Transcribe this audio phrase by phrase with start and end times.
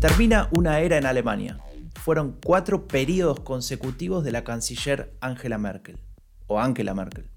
[0.00, 1.58] termina una era en Alemania.
[1.94, 6.00] Fueron cuatro periodos consecutivos de la canciller Angela Merkel,
[6.46, 7.28] o Angela Merkel.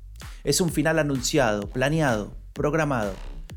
[0.45, 3.13] Es un final anunciado, planeado, programado,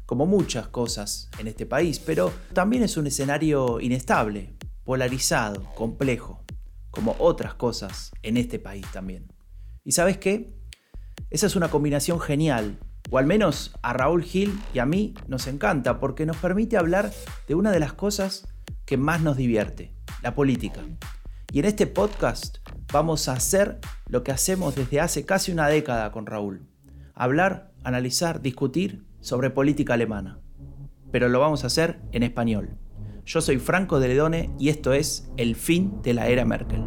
[0.06, 6.44] como muchas cosas en este país, pero también es un escenario inestable, polarizado, complejo,
[6.90, 9.32] como otras cosas en este país también.
[9.84, 10.52] ¿Y sabes qué?
[11.30, 15.46] Esa es una combinación genial, o al menos a Raúl Gil y a mí nos
[15.46, 17.12] encanta, porque nos permite hablar
[17.46, 18.48] de una de las cosas
[18.84, 20.80] que más nos divierte, la política.
[21.52, 22.58] Y en este podcast
[22.92, 26.66] vamos a hacer lo que hacemos desde hace casi una década con Raúl.
[27.14, 30.38] Hablar, analizar, discutir sobre política alemana.
[31.10, 32.76] Pero lo vamos a hacer en español.
[33.24, 36.84] Yo soy Franco de Ledone y esto es El fin de la era Merkel.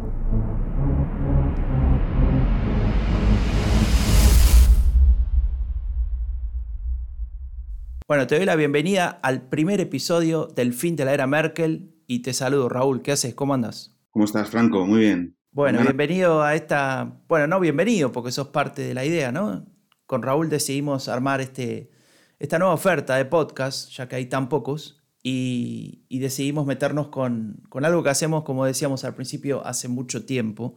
[8.10, 12.22] Bueno, te doy la bienvenida al primer episodio del fin de la era Merkel y
[12.22, 13.02] te saludo, Raúl.
[13.02, 13.36] ¿Qué haces?
[13.36, 13.96] ¿Cómo andas?
[14.10, 14.84] ¿Cómo estás, Franco?
[14.84, 15.36] Muy bien.
[15.52, 17.20] Bueno, bienvenido a esta.
[17.28, 19.64] Bueno, no bienvenido porque sos parte de la idea, ¿no?
[20.06, 21.92] Con Raúl decidimos armar este,
[22.40, 28.02] esta nueva oferta de podcast, ya que hay tan pocos, y, decidimos meternos con, algo
[28.02, 30.74] que hacemos, como decíamos al principio, hace mucho tiempo,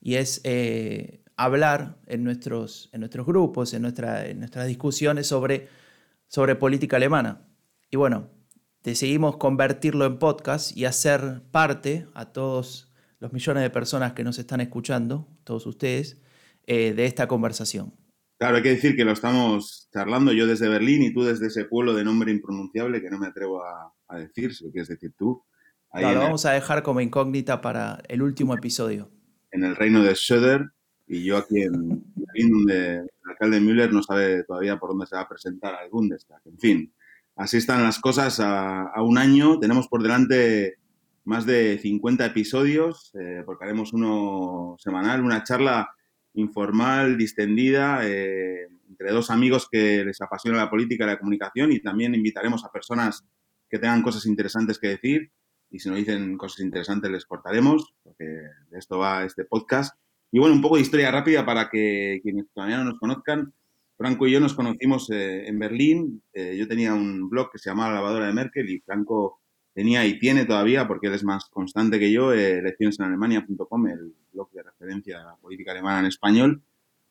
[0.00, 5.68] y es eh, hablar en nuestros, en nuestros grupos, en, nuestra, en nuestras discusiones sobre
[6.32, 7.46] sobre política alemana.
[7.90, 8.30] Y bueno,
[8.82, 14.38] decidimos convertirlo en podcast y hacer parte a todos los millones de personas que nos
[14.38, 16.22] están escuchando, todos ustedes,
[16.66, 17.92] eh, de esta conversación.
[18.38, 21.66] Claro, hay que decir que lo estamos charlando yo desde Berlín y tú desde ese
[21.66, 25.44] pueblo de nombre impronunciable que no me atrevo a, decir, si lo quieres decir tú.
[25.90, 29.10] Ahí lo vamos a dejar como incógnita para el último episodio.
[29.50, 30.70] En el reino de Schöder
[31.06, 35.16] y yo aquí en Berlín, donde el alcalde Müller no sabe todavía por dónde se
[35.16, 36.40] va a presentar al Bundestag.
[36.46, 36.94] En fin,
[37.36, 39.58] así están las cosas a, un año.
[39.58, 40.78] Tenemos por delante
[41.24, 45.90] más de 50 episodios, eh, porque haremos uno semanal, una charla
[46.34, 51.80] informal, distendida, eh, entre dos amigos que les apasiona la política y la comunicación y
[51.80, 53.24] también invitaremos a personas
[53.68, 55.32] que tengan cosas interesantes que decir
[55.70, 59.96] y si no dicen cosas interesantes les cortaremos, porque de esto va este podcast.
[60.34, 63.52] Y bueno, un poco de historia rápida para que quienes todavía no nos conozcan.
[63.98, 66.22] Franco y yo nos conocimos eh, en Berlín.
[66.32, 69.40] Eh, yo tenía un blog que se llamaba La Lavadora de Merkel y Franco
[69.74, 74.50] tenía y tiene todavía, porque él es más constante que yo, eh, eleccionesenalemania.com, el blog
[74.52, 76.62] de referencia a la política alemana en español.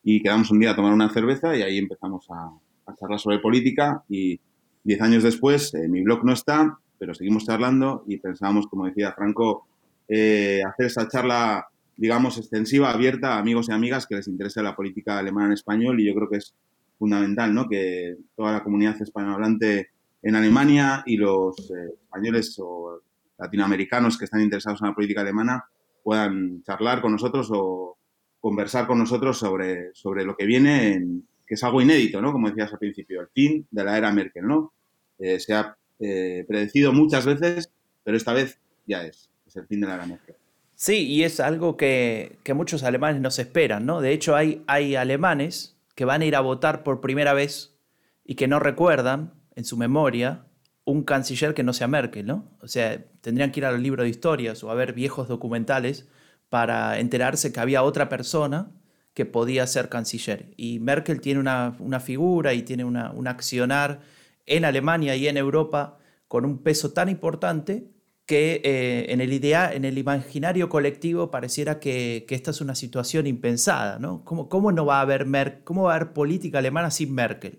[0.02, 2.50] Y quedamos un día a tomar una cerveza y ahí empezamos a,
[2.86, 4.02] a charlar sobre política.
[4.08, 4.40] Y
[4.82, 9.68] diez años después, mi blog no está, pero seguimos charlando y pensábamos, como decía Franco,
[10.08, 15.18] hacer esa charla digamos, extensiva, abierta a amigos y amigas que les interese la política
[15.18, 16.54] alemana en español y yo creo que es
[16.98, 17.68] fundamental, ¿no?
[17.68, 19.90] Que toda la comunidad hispanohablante
[20.22, 23.00] en Alemania y los eh, españoles o
[23.38, 25.64] latinoamericanos que están interesados en la política alemana
[26.02, 27.96] puedan charlar con nosotros o
[28.40, 31.04] conversar con nosotros sobre, sobre lo que viene,
[31.46, 32.32] que es algo inédito, ¿no?
[32.32, 34.72] Como decías al principio, el fin de la era Merkel, ¿no?
[35.18, 37.70] Eh, se ha eh, predecido muchas veces,
[38.02, 40.34] pero esta vez ya es, es el fin de la era Merkel.
[40.82, 44.00] Sí, y es algo que, muchos alemanes no esperan, ¿no?
[44.00, 47.78] De hecho, hay, hay alemanes que van a ir a votar por primera vez
[48.24, 50.44] y que no recuerdan en su memoria
[50.84, 52.50] un canciller que no sea Merkel, ¿no?
[52.60, 56.08] O sea, tendrían que ir a los libros de historias o a ver viejos documentales
[56.48, 58.72] para enterarse que había otra persona
[59.14, 60.52] que podía ser canciller.
[60.56, 64.00] Y Merkel tiene una, figura y tiene una, un accionar
[64.46, 67.86] en Alemania y en Europa con un peso tan importante
[68.32, 73.26] que eh, en, el idea, en el imaginario colectivo pareciera que, esta es una situación
[73.26, 73.98] impensada.
[73.98, 74.24] ¿no?
[74.24, 75.26] ¿Cómo, cómo no va a haber
[75.64, 77.58] ¿Cómo va a haber política alemana sin Merkel?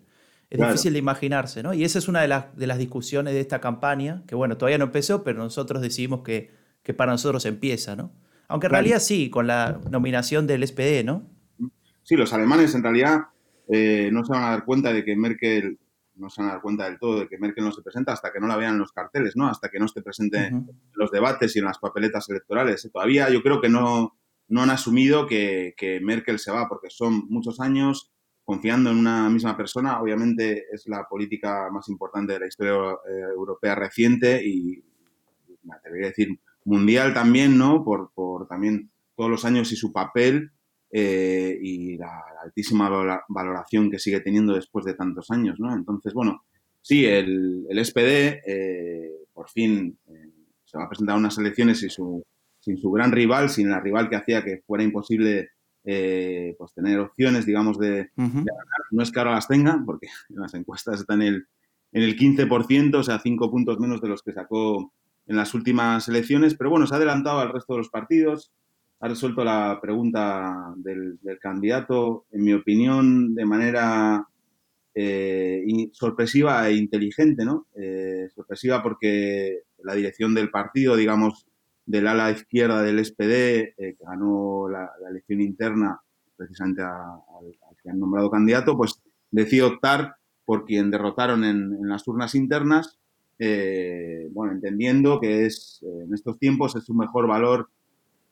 [0.49, 1.75] Es difícil de imaginarse, ¿no?
[1.75, 4.79] Y esa es una de las, de las discusiones de esta campaña, que bueno, todavía
[4.79, 6.49] no empezó, pero nosotros decidimos que,
[6.81, 8.11] que para nosotros empieza, ¿no?
[8.47, 11.29] Aunque en realidad sí, con la nominación del SPD, ¿no?
[12.01, 13.27] Sí, los alemanes en realidad
[13.67, 15.77] eh, no se van a dar cuenta de que Merkel
[16.15, 18.31] no se van a dar cuenta del todo de que Merkel no se presenta hasta
[18.31, 19.47] que no la vean en los carteles, ¿no?
[19.47, 22.89] Hasta que no esté presente en los debates y en las papeletas electorales.
[22.91, 24.17] Todavía yo creo que no,
[24.47, 28.11] no han asumido que, Merkel se va, porque son muchos años
[28.43, 30.01] confiando en una misma persona.
[30.01, 34.83] Obviamente es la política más importante de la historia eh, europea reciente y,
[35.63, 37.83] me atrevería a decir, mundial también, ¿no?
[37.85, 40.51] Por, por también todos los años y su papel
[40.95, 42.87] eh, y la, altísima
[43.27, 45.73] valoración que sigue teniendo después de tantos años, ¿no?
[45.73, 46.45] Entonces, bueno,
[46.81, 50.29] sí, el, el SPD eh, por fin eh,
[50.63, 52.23] se va a presentar a unas elecciones sin su,
[52.59, 55.49] sin su gran rival, sin la rival que hacía que fuera imposible
[55.83, 58.45] pues tener opciones, digamos, de, ganar.
[58.91, 61.47] No es que ahora las tengan, porque en las encuestas están en el,
[61.91, 64.93] en el 15%, o sea, cinco puntos menos de los que sacó
[65.25, 68.53] en las últimas elecciones, pero bueno, se ha adelantado al resto de los partidos,
[69.03, 74.25] ha resuelto la pregunta del, candidato, en mi opinión, de manera
[74.95, 75.61] eh,
[75.91, 77.67] sorpresiva e inteligente, ¿no?
[77.75, 81.45] Eh, sorpresiva porque la dirección del partido, digamos,
[81.85, 85.99] del ala izquierda del SPD, que ganó la, elección interna
[86.37, 89.01] precisamente al que han nombrado candidato, pues
[89.31, 90.15] decidió optar
[90.45, 92.99] por quien derrotaron en, las urnas internas,
[93.37, 97.67] eh, bueno, entendiendo que es en estos tiempos es su mejor valor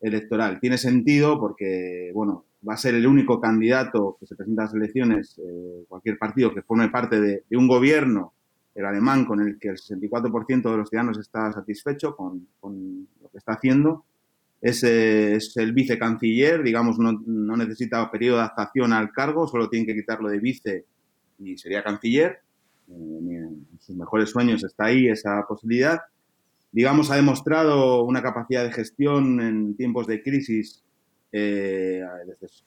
[0.01, 0.59] electoral.
[0.59, 4.74] Tiene sentido porque, bueno, va a ser el único candidato que se presenta a las
[4.74, 8.33] elecciones, eh, cualquier partido que forme parte de, un gobierno,
[8.75, 12.48] el alemán, con el que el 64% de los ciudadanos está satisfecho con,
[13.21, 14.06] lo que está haciendo.
[14.62, 19.88] Es, es el vicecanciller, digamos, no, no necesita periodo de adaptación al cargo, solo tiene
[19.88, 20.86] que quitarlo de vice
[21.39, 22.39] y sería canciller.
[22.88, 26.00] Eh, en sus mejores sueños está ahí esa posibilidad.
[26.71, 30.83] Digamos, ha demostrado una capacidad de gestión en tiempos de crisis
[31.31, 32.01] eh,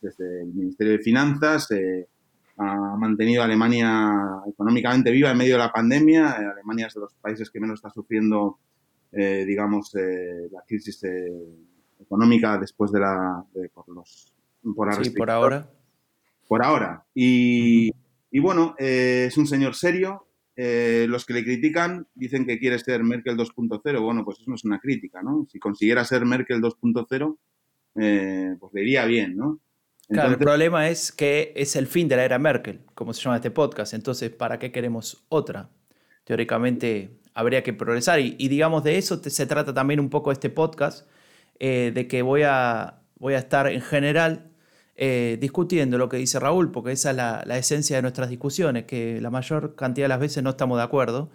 [0.00, 1.70] desde, el Ministerio de Finanzas.
[1.70, 2.06] Eh,
[2.58, 6.32] ha mantenido a Alemania económicamente viva en medio de la pandemia.
[6.32, 8.58] Alemania es de los países que menos está sufriendo,
[9.10, 11.02] digamos, la crisis
[12.00, 13.44] económica después de la...
[13.74, 14.32] por los,
[14.74, 15.68] por, sí, por ahora.
[16.46, 17.04] Por ahora.
[17.14, 17.90] Y,
[18.30, 20.26] y bueno, eh, es un señor serio.
[20.56, 24.00] Eh, los que le critican dicen que quiere ser Merkel 2.0.
[24.00, 25.46] Bueno, pues eso no es una crítica, ¿no?
[25.50, 27.38] Si consiguiera ser Merkel 2.0,
[27.96, 29.60] eh, pues le iría bien, ¿no?
[30.08, 33.36] claro, el problema es que es el fin de la era Merkel, como se llama
[33.36, 33.94] este podcast.
[33.94, 35.70] Entonces, ¿para qué queremos otra?
[36.24, 38.20] Teóricamente habría que progresar.
[38.20, 41.08] Y, digamos, de eso se trata también un poco este podcast,
[41.58, 44.53] de que voy a, voy a estar en general
[44.96, 49.20] eh, discutiendo lo que dice Raúl, porque esa es la, esencia de nuestras discusiones, que
[49.20, 51.31] la mayor cantidad de las veces no estamos de acuerdo.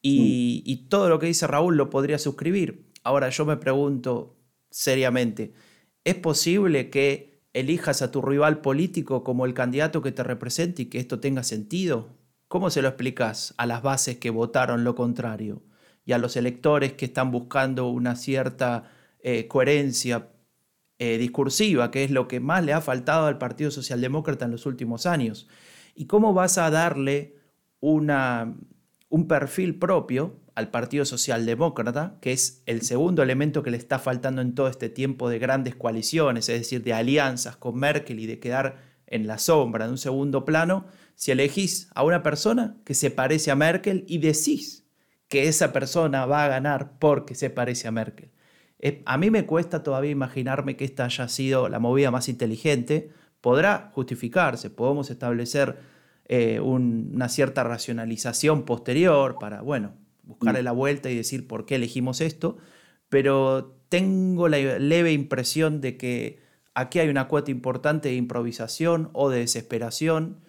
[0.00, 0.70] Y, mm.
[0.70, 2.90] y, todo lo que dice Raúl lo podría suscribir.
[3.04, 4.36] Ahora yo me pregunto
[4.70, 5.52] seriamente,
[6.04, 10.86] ¿es posible que elijas a tu rival político como el candidato que te represente y
[10.86, 12.08] que esto tenga sentido?
[12.48, 15.62] ¿Cómo se lo explicas a las bases que votaron lo contrario
[16.04, 18.90] y a los electores que están buscando una cierta
[19.22, 20.31] eh, coherencia
[21.04, 24.66] eh, discursiva, que es lo que más le ha faltado al Partido Socialdemócrata en los
[24.66, 25.48] últimos años.
[25.96, 27.34] ¿Y cómo vas a darle
[27.80, 28.54] una,
[29.08, 34.42] un perfil propio al Partido Socialdemócrata, que es el segundo elemento que le está faltando
[34.42, 38.38] en todo este tiempo de grandes coaliciones, es decir, de alianzas con Merkel y de
[38.38, 38.76] quedar
[39.08, 43.50] en la sombra, en un segundo plano, si elegís a una persona que se parece
[43.50, 44.86] a Merkel y decís
[45.26, 48.30] que esa persona va a ganar porque se parece a Merkel
[49.04, 53.10] a mí me cuesta todavía imaginarme que esta haya sido la movida más inteligente.
[53.40, 55.78] Podrá justificarse, podemos establecer
[56.26, 60.64] eh, una cierta racionalización posterior para, bueno, buscarle mm.
[60.64, 62.56] la vuelta y decir por qué elegimos esto,
[63.08, 66.40] pero tengo la leve impresión de que
[66.74, 70.40] aquí hay una cuota importante de improvisación o de desesperación,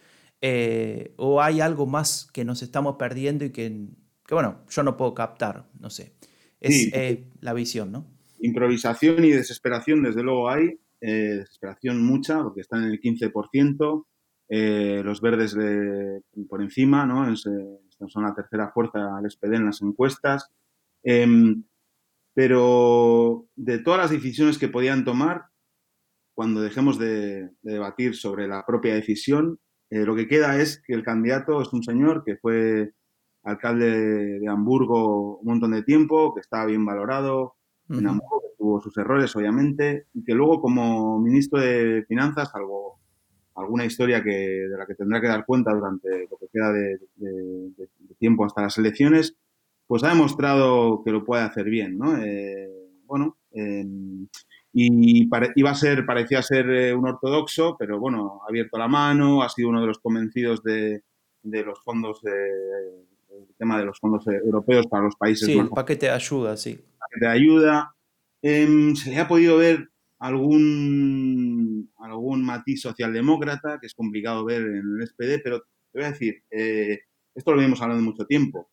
[0.42, 3.88] eh, o hay algo más que nos estamos perdiendo y que,
[4.30, 6.14] bueno, yo no puedo captar, no sé.
[6.60, 8.13] Es eh, la visión, ¿no?
[8.44, 14.06] Improvisación y desesperación, desde luego hay, eh, desesperación mucha, porque están en el 15%,
[14.50, 15.56] eh, los verdes
[16.50, 17.32] por encima, ¿no?
[17.32, 20.50] Eh, son la tercera fuerza al SPD en las encuestas.
[21.04, 21.64] Em,
[22.34, 25.46] pero de todas las decisiones que podían tomar,
[26.36, 29.60] cuando dejemos de, debatir sobre la propia decisión,
[29.90, 32.94] lo que queda es que el candidato es un señor que fue
[33.44, 37.56] alcalde de Hamburgo un montón de tiempo, que está bien valorado,
[37.90, 43.00] en Hamburgo, que tuvo sus errores, obviamente, y que luego como ministro de Finanzas, algo,
[43.56, 47.00] alguna historia que, de la que tendrá que dar cuenta durante lo que queda de,
[48.18, 49.36] tiempo hasta las elecciones,
[49.86, 52.18] pues ha demostrado que lo puede hacer bien, ¿no?
[52.18, 52.70] Eh,
[53.06, 54.28] bueno, em,
[54.72, 59.44] y iba a ser, parecía ser eh, un ortodoxo, pero bueno, ha abierto la mano,
[59.44, 61.04] ha sido uno de los convencidos de,
[61.44, 62.22] los fondos,
[63.38, 65.46] el tema de los fondos europeos para los países.
[65.46, 66.80] Sí, el paquete de ayuda, sí
[67.20, 67.96] de ayuda.
[68.42, 75.00] Em, se le ha podido ver algún, algún matiz socialdemócrata, que es complicado ver en
[75.00, 77.00] el SPD, pero te voy a decir, eh,
[77.36, 78.70] esto lo venimos hablando mucho tiempo.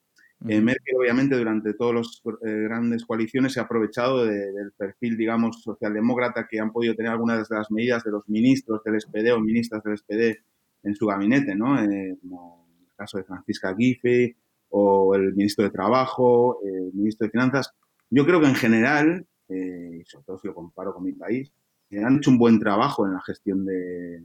[0.49, 5.63] Eh, Merkel, obviamente, durante todas las eh, grandes coaliciones se ha aprovechado del perfil, digamos,
[5.63, 9.41] socialdemócrata que han podido tener algunas de las medidas de los ministros del SPD o
[9.41, 10.43] ministras del SPD
[10.83, 11.77] en su gabinete, ¿no?
[12.23, 14.35] como el caso de Francisca Giffey
[14.71, 17.73] o el ministro de Trabajo, el ministro de Finanzas.
[18.09, 21.53] Yo creo que en general, eh, y sobre todo si lo comparo con mi país,
[21.91, 24.25] eh, han hecho un buen trabajo en la gestión de,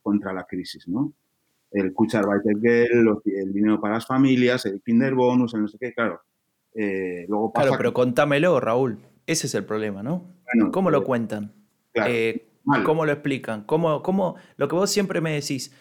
[0.00, 1.12] contra la crisis, ¿no?
[1.70, 6.20] El Kucharbeitergeld, el dinero para las familias, el Kinderbonus, el no sé qué, claro.
[6.74, 8.98] Eh, luego pasa claro, pero contámelo, Raúl.
[9.26, 10.26] Ese es el problema, ¿no?
[10.72, 11.52] ¿Cómo lo cuentan?
[12.84, 13.64] ¿Cómo lo explican?
[13.64, 15.72] ¿Cómo, ¿Cómo, lo que vos siempre me decís,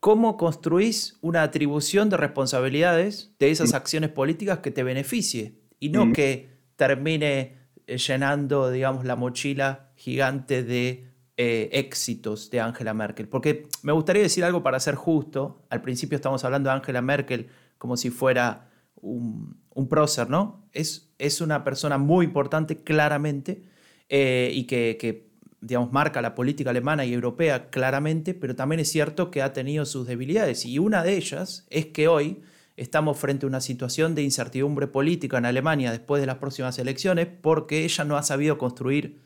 [0.00, 6.12] cómo construís una atribución de responsabilidades de esas acciones políticas que te beneficie y no
[6.12, 13.28] que termine eh, llenando, digamos, la mochila gigante de eh, éxitos de Angela Merkel.
[13.28, 15.66] Porque me gustaría decir algo para ser justo.
[15.68, 20.68] Al principio estamos hablando de Angela Merkel como si fuera un, prócer, ¿no?
[20.72, 23.64] Es, es una persona muy importante, claramente,
[24.08, 25.29] eh, y que, que
[25.60, 29.84] digamos, marca la política alemana y europea claramente, pero también es cierto que ha tenido
[29.84, 30.64] sus debilidades.
[30.64, 32.42] Y una de ellas es que hoy
[32.76, 37.28] estamos frente a una situación de incertidumbre política en Alemania después de las próximas elecciones
[37.40, 39.18] porque ella no ha sabido construir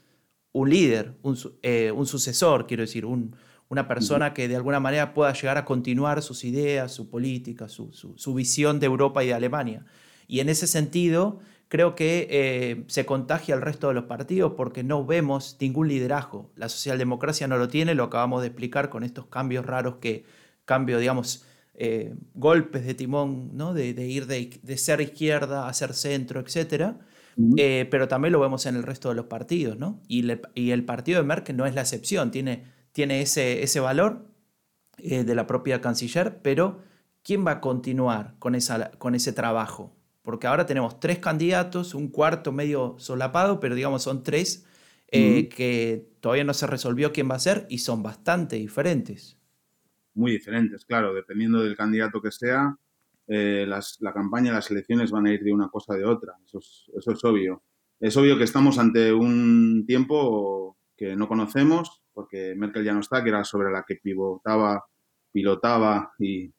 [0.52, 5.56] un líder, un, eh, sucesor, quiero decir, una persona que de alguna manera pueda llegar
[5.56, 9.84] a continuar sus ideas, su política, su, su visión de Europa y de Alemania.
[10.26, 11.40] Y en ese sentido,
[11.74, 16.52] creo que eh, se contagia al resto de los partidos porque no vemos ningún liderazgo.
[16.54, 20.24] La socialdemocracia no lo tiene, lo acabamos de explicar con estos cambios raros que,
[20.66, 23.74] cambio, digamos, eh, golpes de timón, ¿no?
[23.74, 26.92] de, ir de, ser izquierda a ser centro, etc.
[27.56, 29.76] Eh, pero también lo vemos en el resto de los partidos.
[29.76, 30.00] ¿no?
[30.06, 30.30] Y,
[30.70, 32.62] el partido de Merkel no es la excepción, tiene,
[32.92, 34.28] tiene ese, ese valor
[34.98, 36.78] de la propia canciller, pero
[37.24, 39.93] ¿quién va a continuar con, esa, con ese trabajo?
[40.24, 44.66] Porque ahora tenemos tres candidatos, un cuarto medio solapado, pero digamos son tres
[45.08, 49.38] eh, que todavía no se resolvió quién va a ser y son bastante diferentes.
[50.14, 52.74] Muy diferentes, claro, dependiendo del candidato que sea,
[53.28, 57.24] eh, la campaña las elecciones van a ir de una cosa de otra, eso es,
[57.24, 57.62] obvio.
[58.00, 63.22] Es obvio que estamos ante un tiempo que no conocemos, porque Merkel ya no está,
[63.22, 64.84] que era sobre la que pivotaba,
[65.30, 66.50] pilotaba y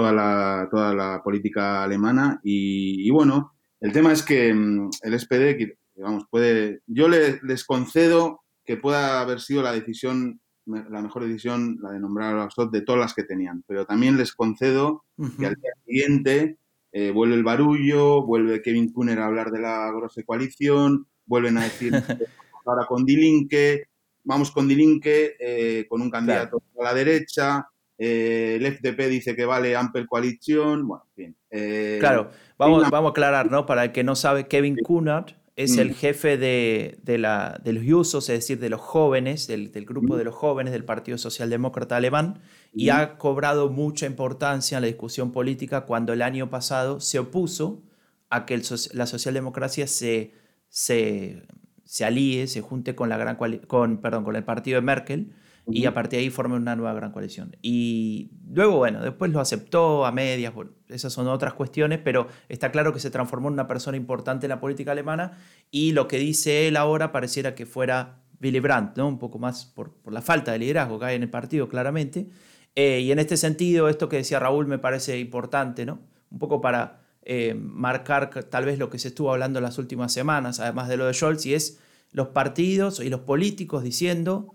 [0.00, 2.40] toda la, toda la política alemana.
[2.42, 6.80] Y, bueno, el tema es que mm, el SPD, vamos, puede.
[6.86, 12.38] Yo les concedo que pueda haber sido la decisión, la mejor decisión, la de nombrar
[12.38, 13.62] a SOT de todas las que tenían.
[13.66, 15.04] Pero también les concedo
[15.38, 16.56] que al día siguiente
[16.92, 21.64] eh, vuelve el barullo, vuelve Kevin Kuhner a hablar de la grosse coalición, vuelven a
[21.64, 21.92] decir
[22.64, 23.84] ahora con Dilinque,
[24.24, 27.68] vamos con Dilinque, eh, con un candidato a la derecha,
[28.02, 31.36] eh, el FDP dice que vale Ampel Coalición, bueno, en fin.
[31.50, 33.66] Eh, claro, vamos, vamos a aclarar, ¿no?
[33.66, 35.94] Para el que no sabe, Kevin Kunert es el mm.
[35.94, 40.16] jefe de, la, de, los usos, es decir, de los jóvenes, del, grupo mm.
[40.16, 42.40] de los jóvenes del Partido Socialdemócrata Alemán,
[42.72, 42.90] y mm.
[42.94, 47.82] ha cobrado mucha importancia en la discusión política cuando el año pasado se opuso
[48.30, 48.62] a que
[48.94, 50.32] la socialdemocracia se,
[50.70, 51.42] se,
[51.84, 55.34] se alíe, se junte con, la gran con, perdón, con el partido de Merkel
[55.72, 57.56] y a partir de ahí formen una nueva gran coalición.
[57.62, 62.70] Y luego, bueno, después lo aceptó a medias, bueno, esas son otras cuestiones, pero está
[62.70, 65.38] claro que se transformó en una persona importante en la política alemana
[65.70, 69.08] y lo que dice él ahora pareciera que fuera Willy Brandt, ¿no?
[69.08, 72.28] un poco más por, por la falta de liderazgo que hay en el partido, claramente.
[72.74, 76.00] Eh, y en este sentido, esto que decía Raúl me parece importante, ¿no?
[76.30, 80.12] un poco para eh, marcar tal vez lo que se estuvo hablando en las últimas
[80.12, 81.80] semanas, además de lo de Scholz, y es
[82.12, 84.54] los partidos y los políticos diciendo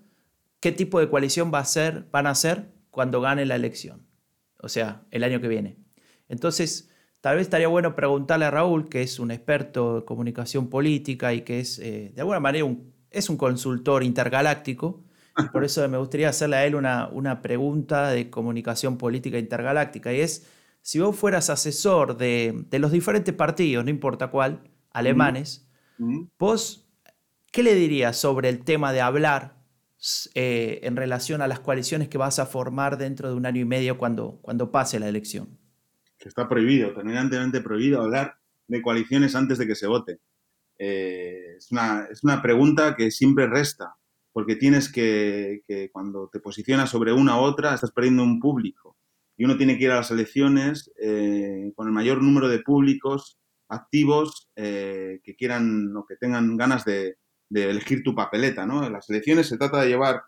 [0.66, 4.08] qué tipo de coalición va a ser, van a ser cuando gane la elección,
[4.58, 5.78] o sea, el año que viene.
[6.28, 6.90] Entonces,
[7.22, 11.42] tal vez estaría bueno preguntarle a Raúl, que es un experto en comunicación política y
[11.42, 15.04] que es, eh, de alguna manera, un, es un consultor intergaláctico,
[15.38, 20.12] y por eso me gustaría hacerle a él una, una pregunta de comunicación política intergaláctica,
[20.14, 20.50] y es,
[20.82, 25.70] si vos fueras asesor de, de los diferentes partidos, no importa cuál, alemanes,
[26.40, 26.90] vos,
[27.52, 29.64] ¿qué le dirías sobre el tema de hablar
[30.36, 33.66] eh, en relación a las coaliciones que vas a formar dentro de un año y
[33.66, 35.58] medio cuando, cuando pase la elección?
[36.18, 38.38] Que está prohibido, terminantemente prohibido hablar
[38.68, 40.20] de coaliciones antes de que se vote.
[40.78, 43.96] Eh, es, una, es, una, pregunta que siempre resta,
[44.32, 48.98] porque tienes que, que, cuando te posicionas sobre una u otra, estás perdiendo un público.
[49.38, 53.40] Y uno tiene que ir a las elecciones eh, con el mayor número de públicos
[53.68, 57.18] activos que quieran o que tengan ganas de,
[57.50, 58.86] de elegir tu papeleta, ¿no?
[58.86, 60.24] En las elecciones se trata de llevar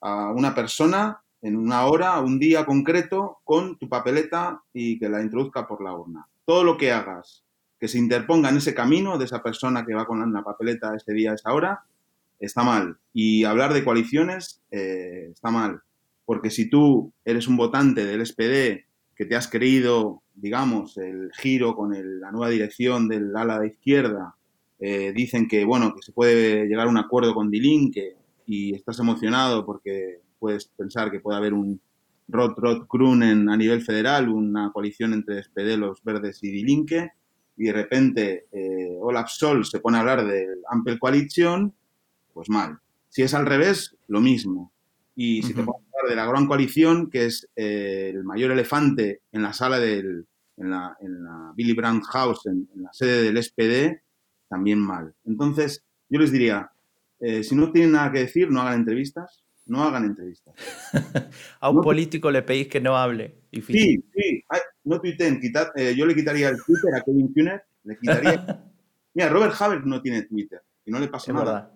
[0.00, 5.22] a una persona en una hora, un día concreto, con tu papeleta y que la
[5.22, 6.26] introduzca por la urna.
[6.44, 7.44] Todo lo que hagas
[7.78, 11.12] que se interponga en ese camino de esa persona que va con la papeleta ese
[11.12, 11.84] día, esa hora,
[12.38, 12.98] está mal.
[13.12, 15.82] Y hablar de coaliciones eh, está mal.
[16.24, 21.76] Porque si tú eres un votante del SPD que te has creído, digamos, el giro
[21.76, 24.35] con la nueva dirección del ala de izquierda
[24.78, 28.16] eh, dicen que, bueno, que se puede llegar a un acuerdo con Dilinque
[28.46, 31.80] y estás emocionado porque puedes pensar que puede haber un
[32.28, 37.10] Rot Rot Krunen a nivel federal, una coalición entre SPD, los Verdes y Dilinque.
[37.56, 41.72] y de repente eh, Olaf Scholz se pone a hablar de Ampel Coalition,
[42.34, 42.78] pues mal.
[43.08, 44.72] Si es al revés, lo mismo.
[45.14, 48.50] Y si te pones a hablar de la Gran Coalición, que es eh, el mayor
[48.50, 50.26] elefante en la sala del,
[50.58, 54.02] en la, en la Billy Brandt House, en, la sede del SPD,
[54.48, 55.14] también mal.
[55.24, 56.70] Entonces, yo les diría,
[57.20, 60.54] eh, si no tienen nada que decir, no hagan entrevistas, no hagan entrevistas.
[61.60, 63.40] a un político le pedís que no hable.
[63.52, 64.44] Sí, sí,
[64.84, 65.40] no tuiteen,
[65.74, 68.64] eh, yo le quitaría el Twitter a Kevin Kuhner, le quitaría...
[69.14, 71.72] Mira, Robert Haber no tiene Twitter y no le pasa nada.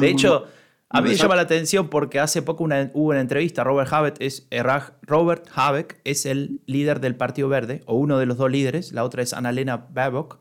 [0.00, 0.46] De hecho,
[0.88, 4.48] a mí me llama la atención porque hace poco hubo una entrevista, Robert Habeck es,
[4.50, 4.60] eh,
[5.02, 9.04] Robert Habeck es el líder del Partido Verde, o uno de los dos líderes, la
[9.04, 10.40] otra es Annalena Baerbock,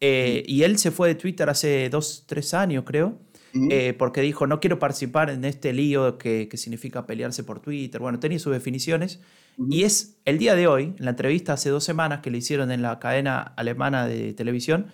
[0.00, 3.18] eh, y él se fue de Twitter hace dos, tres años, creo,
[3.70, 8.00] eh, porque dijo, no quiero participar en este lío que, significa pelearse por Twitter.
[8.00, 9.20] Bueno, tenía sus definiciones.
[9.70, 12.70] Y es el día de hoy, en la entrevista hace dos semanas que le hicieron
[12.70, 14.88] en la cadena alemana de televisión,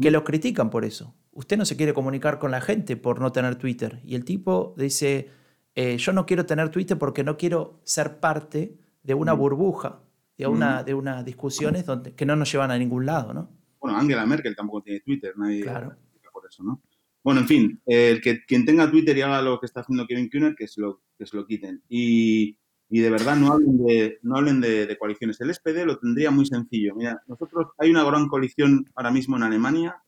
[0.00, 3.30] que lo critican por eso usted no se quiere comunicar con la gente por no
[3.30, 4.00] tener Twitter.
[4.04, 5.30] Y el tipo dice,
[5.74, 10.00] eh, yo no quiero tener Twitter porque no quiero ser parte de una burbuja,
[10.38, 13.50] de una, de unas discusiones donde, que no nos llevan a ningún lado, ¿no?
[13.80, 15.96] Bueno, Angela Merkel tampoco tiene Twitter, nadie claro.
[16.32, 16.82] por eso, ¿no?
[17.22, 20.30] Bueno, en fin, el que quien tenga Twitter y haga lo que está haciendo Kevin
[20.30, 21.82] Kuhner, que se lo, que se lo quiten.
[21.88, 22.56] Y,
[22.88, 25.40] y de verdad no hablen de, no hablen de, de, coaliciones.
[25.40, 26.94] El SPD lo tendría muy sencillo.
[26.94, 30.00] Mira, nosotros hay una gran coalición ahora mismo en Alemania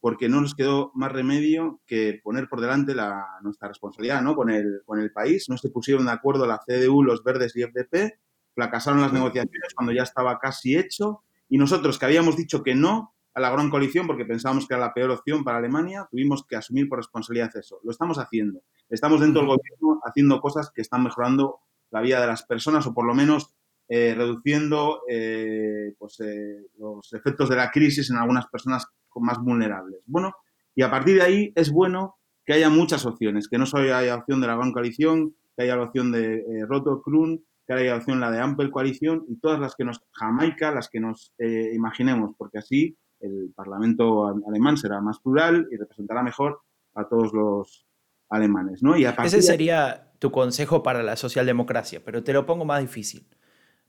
[0.00, 4.34] porque no nos quedó más remedio que poner por delante la, nuestra responsabilidad ¿no?
[4.34, 5.48] con, el, con el país.
[5.48, 8.18] No se pusieron de acuerdo la CDU, los Verdes y FDP,
[8.54, 13.14] fracasaron las negociaciones cuando ya estaba casi hecho y nosotros que habíamos dicho que no
[13.34, 16.56] a la gran coalición porque pensábamos que era la peor opción para Alemania, tuvimos que
[16.56, 17.80] asumir por responsabilidad eso.
[17.84, 18.62] Lo estamos haciendo.
[18.88, 21.58] Estamos dentro del gobierno haciendo cosas que están mejorando
[21.90, 23.52] la vida de las personas o por lo menos
[23.88, 28.86] eh, reduciendo eh, pues, eh, los efectos de la crisis en algunas personas
[29.16, 30.00] más vulnerables.
[30.06, 30.32] Bueno,
[30.76, 34.14] y a partir de ahí es bueno que haya muchas opciones, que no solo haya
[34.14, 37.44] opción de la Gran Coalición, que haya la opción de Roto Krun,
[37.76, 41.00] que la opción la de Ampel Coalición y todas las que nos, Jamaica, las que
[41.00, 46.60] nos imaginemos, porque así el Parlamento alemán será más plural y representará mejor
[46.94, 47.86] a todos los
[48.28, 48.82] alemanes.
[48.82, 48.96] ¿no?
[48.96, 53.26] Y Ese sería tu consejo para la socialdemocracia, pero te lo pongo más difícil.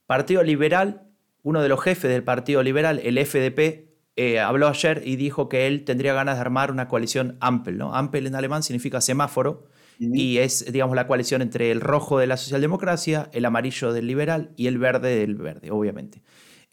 [0.06, 1.08] Partido Liberal,
[1.44, 5.67] uno de los jefes del Partido Liberal, el FDP, eh, habló ayer y dijo que
[5.67, 7.78] él tendría ganas de armar una coalición Ampel.
[7.78, 7.96] ¿no?
[7.96, 9.67] Ampel en alemán significa semáforo
[10.02, 14.52] y es, digamos, la coalición entre el rojo de la socialdemocracia, el amarillo del liberal
[14.56, 16.24] y el verde del verde, obviamente.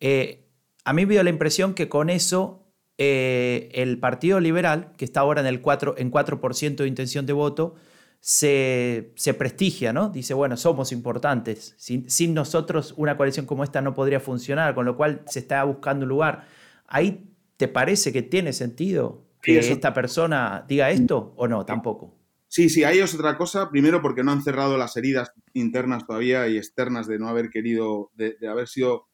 [0.00, 0.46] Eh,
[0.84, 5.20] a mí me dio la impresión que con eso eh, el Partido Liberal, que está
[5.20, 6.40] ahora en el 4%, en 4
[6.78, 7.74] de intención de voto,
[8.20, 10.08] se, prestigia, ¿no?
[10.08, 11.74] Dice, bueno, somos importantes.
[11.76, 16.04] Sin, nosotros una coalición como esta no podría funcionar, con lo cual se está buscando
[16.04, 16.46] un lugar.
[16.86, 21.66] ¿Ahí te parece que tiene sentido que esta persona diga esto o no?
[21.66, 22.17] Tampoco.
[22.48, 23.70] Sí, sí, ahí es otra cosa.
[23.70, 28.10] Primero porque no han cerrado las heridas internas todavía y externas de no haber querido,
[28.14, 29.06] de, haber sido,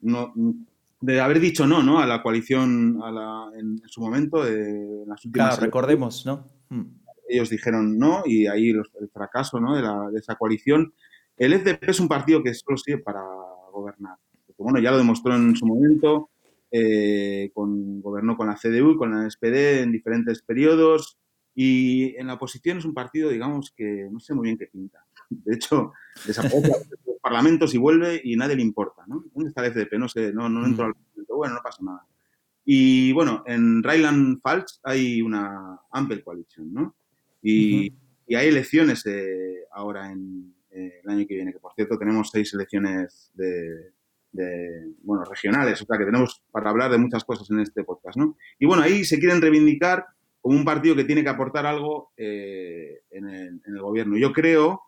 [0.00, 0.32] no,
[1.00, 1.98] de haber dicho no, ¿no?
[1.98, 3.00] A la coalición
[3.58, 5.48] en, su momento, de, las últimas.
[5.48, 6.48] Claro, recordemos, ¿no?
[6.70, 6.84] Hmm
[7.28, 9.76] ellos dijeron no y ahí el fracaso ¿no?
[9.76, 10.92] de, la, de, esa coalición.
[11.36, 13.22] El FDP es un partido que solo sirve para
[13.72, 14.16] gobernar.
[14.56, 16.30] bueno, ya lo demostró en su momento,
[16.70, 21.18] eh, con, gobernó con la CDU, con la SPD en diferentes periodos
[21.58, 25.02] y en la oposición es un partido, digamos, que no sé muy bien qué pinta.
[25.30, 25.94] De hecho,
[26.26, 26.68] desaparece
[27.06, 29.04] los parlamentos y vuelve y nadie le importa.
[29.06, 29.24] ¿no?
[29.34, 29.94] ¿Dónde está el FDP?
[29.94, 30.94] No sé, no, no entro al
[31.28, 32.06] Bueno, no pasa nada.
[32.62, 36.94] Y bueno, en Rheinland-Pfalz hay una Ampel Coalition, ¿no?
[37.42, 37.92] Y,
[38.28, 42.52] hay elecciones eh, ahora en eh, el año que viene, que por cierto tenemos seis
[42.52, 43.92] elecciones de,
[45.04, 48.36] bueno, regionales, o sea que tenemos para hablar de muchas cosas en este podcast, ¿no?
[48.58, 50.06] Y bueno, ahí se quieren reivindicar
[50.46, 54.16] como un partido que tiene que aportar algo eh, en, el, gobierno.
[54.16, 54.80] Yo creo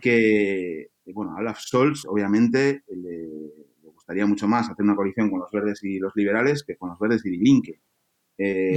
[0.00, 3.28] que, bueno, a Olaf Scholz obviamente le,
[3.84, 6.98] gustaría mucho más hacer una coalición con los verdes y los liberales que con los
[6.98, 7.38] verdes y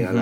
[0.04, 0.22] a, la,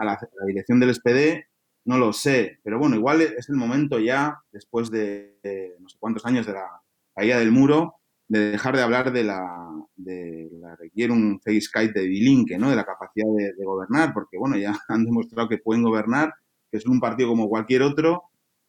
[0.00, 1.44] a, la, dirección del SPD
[1.84, 5.36] no lo sé, pero bueno, igual es el momento ya, después de,
[5.80, 6.80] no sé cuántos años de la
[7.14, 7.96] caída del muro,
[8.32, 12.70] de dejar de hablar de la, de la Regierung Fähigkeit de Dilinque, ¿no?
[12.70, 16.32] De la capacidad de, gobernar, porque bueno, ya han demostrado que pueden gobernar,
[16.70, 18.22] que son un partido como cualquier otro,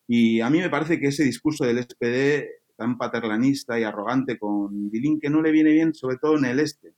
[0.06, 2.45] y a mí me parece que ese discurso del SPD
[2.76, 6.93] tan paternalista y arrogante con Dilinque no le viene bien, sobre todo en el este,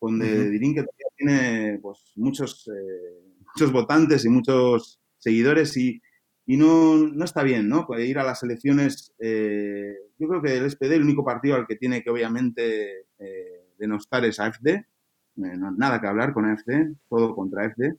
[0.00, 3.20] donde uh todavía tiene pues, muchos, eh,
[3.54, 6.00] muchos votantes y muchos seguidores y,
[6.46, 7.86] y no, no, está bien, ¿no?
[7.86, 11.66] Puede ir a las elecciones, eh, yo creo que el SPD, el único partido al
[11.66, 14.84] que tiene que obviamente eh, denostar es AFD,
[15.36, 17.94] nada que hablar con AFD, todo contra AFD.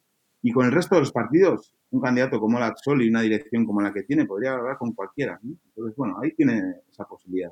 [0.46, 3.66] Y con el resto de los partidos, un candidato como la Sol y una dirección
[3.66, 5.40] como la que tiene, podría hablar con cualquiera.
[5.42, 7.52] Entonces, bueno, ahí tiene esa posibilidad.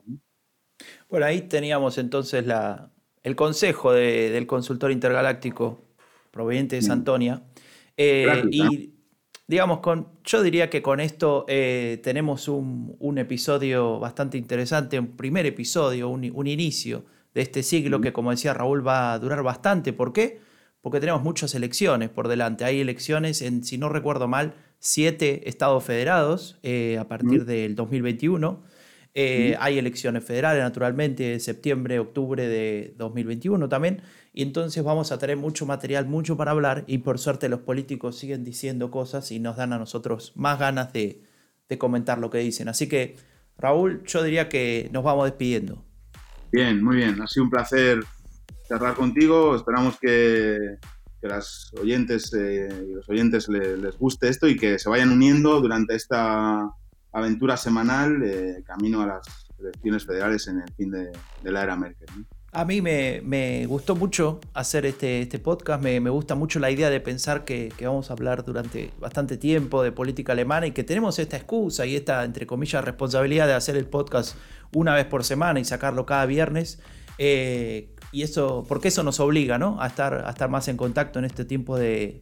[1.10, 2.92] Bueno, ahí teníamos entonces la,
[3.24, 5.86] el consejo del consultor intergaláctico
[6.32, 7.44] proveniente de Santonia.
[7.96, 8.94] Eh, y
[9.52, 15.46] digamos, con, yo diría que con esto eh, tenemos un, episodio bastante interesante, un primer
[15.46, 19.92] episodio, un, inicio de este siglo que, como decía Raúl, va a durar bastante.
[19.92, 20.40] ¿Por qué?
[20.80, 22.64] Porque tenemos muchas elecciones por delante.
[22.64, 28.64] Hay elecciones en, si no recuerdo mal, siete estados federados eh, a partir del 2021.
[29.14, 34.02] Eh, hay elecciones federales, naturalmente, septiembre, octubre de 2021 también.
[34.34, 36.84] Y entonces vamos a tener mucho material, mucho para hablar.
[36.88, 40.94] Y por suerte los políticos siguen diciendo cosas y nos dan a nosotros más ganas
[40.94, 41.24] de,
[41.78, 42.68] comentar lo que dicen.
[42.68, 43.16] Así que,
[43.58, 45.86] Raúl, yo diría que nos vamos despidiendo.
[46.52, 47.22] Bien, muy bien.
[47.22, 48.04] Ha sido un placer
[48.68, 49.56] cerrar contigo.
[49.56, 50.58] Esperamos que,
[51.22, 55.62] que las oyentes eh, y los oyentes les guste esto y que se vayan uniendo
[55.62, 56.70] durante esta
[57.14, 59.28] aventura semanal de camino a las
[59.60, 61.12] elecciones federales en el fin de,
[61.44, 62.08] la era Merkel.
[62.54, 67.00] A mí me, gustó mucho hacer este, este podcast, me, gusta mucho la idea de
[67.00, 71.38] pensar que, vamos a hablar durante bastante tiempo de política alemana y que tenemos esta
[71.38, 74.36] excusa y esta, entre comillas, responsabilidad de hacer el podcast
[74.74, 76.82] una vez por semana y sacarlo cada viernes.
[77.18, 79.82] Eh, y eso, porque eso nos obliga ¿no?
[79.82, 82.20] a, estar, a estar más en contacto en este tiempo de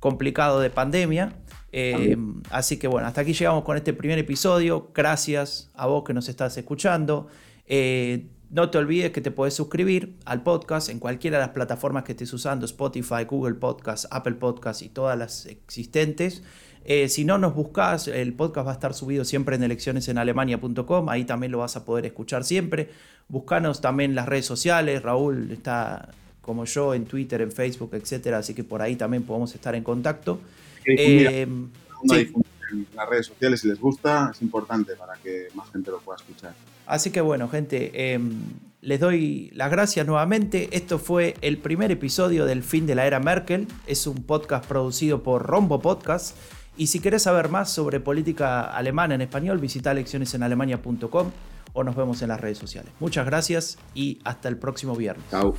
[0.00, 1.34] complicado de pandemia.
[1.70, 2.16] Eh,
[2.50, 4.90] así que bueno, hasta aquí llegamos con este primer episodio.
[4.94, 7.26] Gracias a vos que nos estás escuchando.
[7.66, 12.04] Eh, no te olvides que te puedes suscribir al podcast en cualquiera de las plataformas
[12.04, 16.44] que estés usando, Spotify, Google Podcast, Apple Podcast y todas las existentes.
[16.84, 21.24] Eh, si no nos buscas, el podcast va a estar subido siempre en eleccionesenalemania.com, ahí
[21.24, 22.90] también lo vas a poder escuchar siempre.
[23.26, 28.38] Buscanos también en las redes sociales, Raúl está como yo en Twitter, en Facebook, etcétera,
[28.38, 30.38] así que por ahí también podemos estar en contacto.
[30.86, 35.98] Eh, en las redes sociales si les gusta, es importante para que más gente lo
[35.98, 36.54] pueda escuchar.
[36.86, 38.42] Así que bueno, gente, em,
[38.80, 40.68] les doy las gracias nuevamente.
[40.72, 43.66] Esto fue el primer episodio del fin de la era Merkel.
[43.86, 46.36] Es un podcast producido por Rombo Podcast.
[46.76, 51.30] Y si querés saber más sobre política alemana en español, visita leccionesenalemania.com
[51.72, 52.92] o nos vemos en las redes sociales.
[53.00, 55.24] Muchas gracias y hasta el próximo viernes.
[55.30, 55.54] Chao.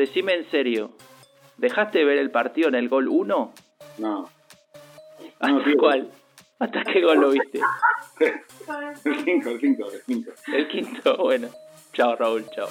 [0.00, 0.90] Decime en serio,
[1.58, 3.52] ¿dejaste de ver el partido en el gol 1?
[3.98, 4.30] No.
[5.40, 6.10] ¿Hasta cuál?
[6.58, 7.60] ¿Hasta qué gol lo viste?
[8.20, 10.32] el 5, el 5, el 5.
[10.54, 11.48] El quinto, bueno.
[11.92, 12.68] Chao Raúl, chao.